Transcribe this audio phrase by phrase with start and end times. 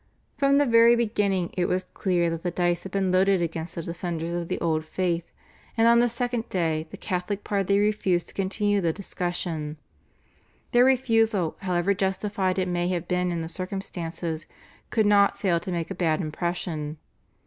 [0.35, 3.83] From the very beginning it was clear that the dice had been loaded against the
[3.83, 5.31] defenders of the old faith,
[5.77, 9.77] and on the second day the Catholic party refused to continue the discussion.
[10.71, 14.47] Their refusal, however justified it may have been in the circumstances,
[14.89, 16.97] could not fail to make a bad impression.